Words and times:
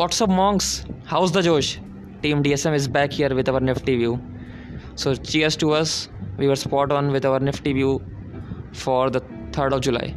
What's 0.00 0.18
up, 0.22 0.30
monks? 0.30 0.82
How's 1.04 1.30
the 1.30 1.42
Josh? 1.42 1.78
Team 2.22 2.42
DSM 2.42 2.74
is 2.74 2.88
back 2.88 3.12
here 3.12 3.34
with 3.34 3.50
our 3.50 3.60
Nifty 3.60 3.96
view. 3.96 4.18
So, 4.94 5.14
cheers 5.14 5.56
to 5.56 5.72
us. 5.72 6.08
We 6.38 6.48
were 6.48 6.56
spot 6.56 6.90
on 6.90 7.12
with 7.12 7.26
our 7.26 7.38
Nifty 7.38 7.74
view 7.74 8.00
for 8.72 9.10
the 9.10 9.20
3rd 9.50 9.74
of 9.74 9.82
July. 9.82 10.16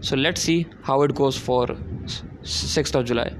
So, 0.00 0.16
let's 0.16 0.40
see 0.40 0.66
how 0.80 1.02
it 1.02 1.14
goes 1.14 1.36
for 1.36 1.66
6th 1.66 2.94
of 2.94 3.04
July. 3.04 3.30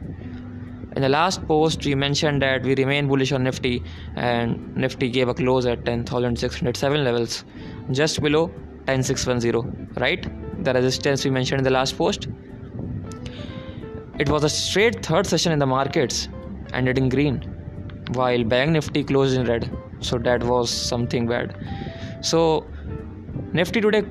In 0.94 1.00
the 1.00 1.08
last 1.08 1.42
post, 1.46 1.86
we 1.86 1.94
mentioned 1.94 2.42
that 2.42 2.64
we 2.64 2.74
remain 2.74 3.08
bullish 3.08 3.32
on 3.32 3.42
Nifty, 3.42 3.82
and 4.14 4.76
Nifty 4.76 5.08
gave 5.08 5.28
a 5.28 5.34
close 5.34 5.64
at 5.64 5.86
10,607 5.86 7.02
levels, 7.02 7.44
just 7.92 8.20
below 8.20 8.50
10610, 8.88 9.88
right? 9.96 10.22
The 10.64 10.74
resistance 10.74 11.24
we 11.24 11.30
mentioned 11.30 11.60
in 11.60 11.64
the 11.64 11.70
last 11.70 11.96
post. 11.96 12.28
It 14.18 14.28
was 14.28 14.44
a 14.44 14.48
straight 14.48 15.04
third 15.04 15.26
session 15.26 15.52
in 15.52 15.58
the 15.58 15.66
markets, 15.66 16.28
ended 16.74 16.98
in 16.98 17.08
green, 17.08 17.40
while 18.12 18.44
Bank 18.44 18.72
Nifty 18.72 19.04
closed 19.04 19.36
in 19.36 19.46
red. 19.46 19.70
So 20.00 20.18
that 20.18 20.44
was 20.44 20.70
something 20.70 21.26
bad. 21.26 21.56
So 22.20 22.66
Nifty 23.52 23.80
today 23.80 24.02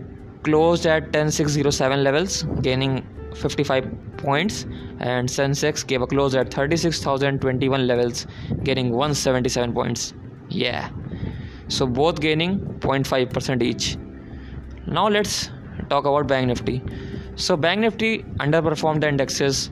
closed 0.43 0.87
at 0.87 1.11
10607 1.13 2.03
levels, 2.03 2.43
gaining 2.61 3.05
55 3.35 3.89
points, 4.17 4.65
and 4.99 5.29
Sensex 5.29 5.85
gave 5.85 6.02
a 6.02 6.07
close 6.07 6.33
at 6.35 6.52
36,021 6.52 7.85
levels, 7.88 8.25
gaining 8.63 8.89
177 8.89 9.73
points. 9.73 10.13
Yeah, 10.49 10.89
so 11.67 11.85
both 11.85 12.19
gaining 12.19 12.59
0.5% 12.79 13.61
each. 13.61 13.97
Now 14.88 15.07
let's 15.07 15.52
talk 15.89 16.05
about 16.05 16.27
Bank 16.27 16.47
Nifty. 16.47 16.81
So 17.36 17.55
Bank 17.55 17.81
Nifty 17.81 18.23
underperformed 18.39 19.02
the 19.02 19.08
indexes 19.08 19.69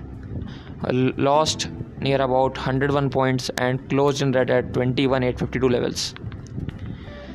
lost 0.91 1.69
near 1.99 2.22
about 2.22 2.58
101 2.58 3.09
points 3.09 3.49
and 3.58 3.89
closed 3.89 4.22
in 4.22 4.31
red 4.31 4.49
at 4.49 4.73
21852 4.73 5.69
levels. 5.69 6.13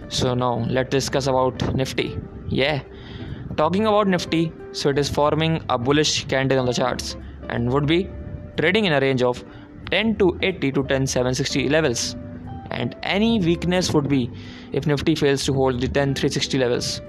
So 0.08 0.34
now 0.34 0.64
let's 0.68 0.90
discuss 0.90 1.26
about 1.26 1.74
nifty. 1.74 2.18
Yeah 2.48 2.82
talking 3.56 3.86
about 3.86 4.08
nifty 4.08 4.52
so 4.72 4.88
it 4.90 4.98
is 4.98 5.08
forming 5.08 5.62
a 5.68 5.78
bullish 5.78 6.24
candle 6.26 6.58
on 6.58 6.66
the 6.66 6.72
charts 6.72 7.16
and 7.48 7.72
would 7.72 7.86
be 7.86 8.08
trading 8.56 8.84
in 8.86 8.92
a 8.92 9.00
range 9.00 9.22
of 9.22 9.44
10 9.90 10.16
to 10.16 10.36
80 10.42 10.72
to 10.72 10.82
10 10.84 11.06
760 11.06 11.68
levels. 11.68 12.16
And 12.70 12.96
any 13.02 13.38
weakness 13.38 13.92
would 13.92 14.08
be 14.08 14.30
if 14.72 14.86
nifty 14.86 15.14
fails 15.14 15.44
to 15.44 15.52
hold 15.52 15.80
the 15.80 15.86
10 15.86 16.14
360 16.14 16.58
levels. 16.58 17.00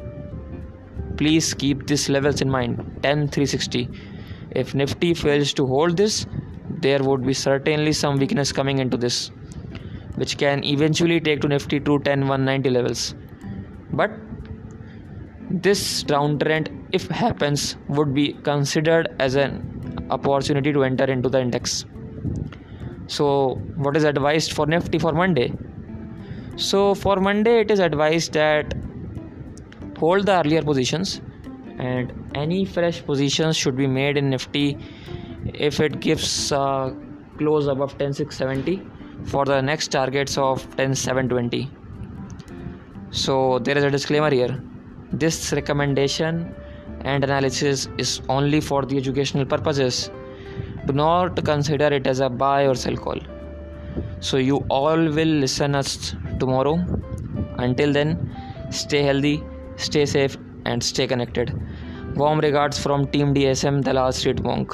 Please 1.18 1.54
keep 1.54 1.88
these 1.88 2.10
levels 2.10 2.42
in 2.42 2.50
mind 2.50 2.78
10 3.02 3.30
360 3.30 3.90
if 4.56 4.74
Nifty 4.74 5.14
fails 5.14 5.54
to 5.54 5.66
hold 5.66 5.98
this, 5.98 6.26
there 6.82 7.04
would 7.04 7.26
be 7.26 7.34
certainly 7.34 7.92
some 7.92 8.18
weakness 8.18 8.52
coming 8.52 8.80
into 8.80 8.98
this, 8.98 9.32
which 10.16 10.38
can 10.38 10.64
eventually 10.64 11.20
take 11.20 11.42
to 11.42 11.48
Nifty 11.48 11.80
to 11.80 12.00
10 12.00 12.22
190 12.22 12.70
levels. 12.70 13.16
But 13.92 14.12
this 15.50 16.04
downtrend, 16.04 16.70
if 16.92 17.08
happens, 17.08 17.76
would 17.90 18.14
be 18.14 18.34
considered 18.44 19.10
as 19.20 19.36
an 19.36 20.08
opportunity 20.10 20.74
to 20.74 20.84
enter 20.84 21.06
into 21.06 21.30
the 21.30 21.40
index. 21.40 21.86
So, 23.08 23.56
what 23.76 23.96
is 23.96 24.04
advised 24.04 24.54
for 24.54 24.66
Nifty 24.66 24.98
for 24.98 25.14
Monday? 25.14 25.54
So, 26.56 26.96
for 26.96 27.18
Monday, 27.18 27.62
it 27.62 27.72
is 27.72 27.80
advised 27.80 28.34
that 28.34 28.74
hold 29.98 30.26
the 30.26 30.40
earlier 30.40 30.62
positions 30.62 31.22
and 31.78 32.14
any 32.36 32.66
fresh 32.66 33.06
positions 33.06 33.56
should 33.58 33.76
be 33.76 33.88
made 33.88 34.18
in 34.18 34.30
nifty. 34.30 34.78
If 35.46 35.80
it 35.80 36.00
gives 36.00 36.52
uh, 36.52 36.94
close 37.38 37.68
above 37.68 37.98
10670 37.98 38.82
for 39.26 39.46
the 39.46 39.62
next 39.62 39.90
targets 39.90 40.38
of 40.38 40.62
10720 40.78 41.70
so 43.12 43.60
there 43.60 43.78
is 43.78 43.84
a 43.84 43.90
disclaimer 43.90 44.30
here. 44.30 44.62
This 45.14 45.54
recommendation 45.54 46.54
and 47.02 47.24
analysis 47.24 47.88
is 47.98 48.22
only 48.28 48.60
for 48.60 48.84
the 48.86 48.98
educational 48.98 49.46
purposes. 49.46 50.12
Do 50.86 50.94
not 50.94 51.44
consider 51.46 51.88
it 51.88 52.08
as 52.08 52.20
a 52.20 52.30
buy 52.30 52.68
or 52.68 52.76
sell 52.76 52.98
call. 52.98 53.20
So 54.20 54.38
you 54.38 54.58
all 54.70 54.98
will 54.98 55.34
listen 55.46 55.76
us 55.76 56.16
tomorrow. 56.40 56.84
Until 57.58 57.94
then 57.94 58.30
stay 58.70 59.04
healthy 59.04 59.42
stay 59.78 60.06
safe 60.06 60.38
and 60.66 60.84
stay 60.84 61.08
connected. 61.08 61.54
Warm 62.16 62.40
regards 62.40 62.80
from 62.80 63.08
Team 63.08 63.34
DSM, 63.34 63.84
the 63.84 63.92
Dalal 63.92 64.14
Street 64.14 64.42
Monk. 64.42 64.72